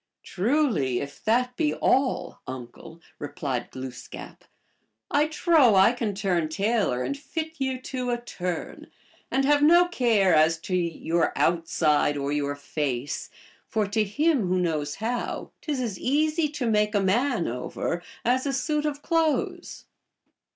"Truly, 0.23 0.99
if 0.99 1.23
that 1.25 1.55
be 1.55 1.75
all, 1.75 2.39
uncle," 2.47 3.01
re 3.19 3.27
plied 3.27 3.69
Glooskap," 3.69 4.45
I 5.11 5.27
trow 5.27 5.75
I 5.75 5.91
can 5.93 6.15
turn 6.15 6.49
tailor 6.49 7.03
and 7.03 7.15
fit 7.15 7.53
you 7.61 7.73
GLOOSKAP 7.73 7.91
THE 7.91 7.97
DIVINITY. 7.97 7.99
53 7.99 7.99
to 7.99 8.09
a 8.09 8.25
turn; 8.57 8.87
and 9.29 9.45
have 9.45 9.61
no 9.61 9.87
care 9.89 10.33
as 10.33 10.57
to 10.61 10.75
your 10.75 11.31
outside 11.37 12.17
or 12.17 12.31
your 12.31 12.55
face, 12.55 13.29
for 13.67 13.85
to 13.85 14.03
him 14.03 14.47
who 14.47 14.57
knows 14.59 14.95
how, 14.95 15.51
t 15.61 15.71
is 15.71 15.79
as 15.79 15.99
easy 15.99 16.49
to 16.49 16.65
make 16.65 16.95
a 16.95 16.99
man 16.99 17.47
over 17.47 18.01
as 18.25 18.47
a 18.47 18.53
suit 18.53 18.87
of 18.87 19.03
clothes." 19.03 19.85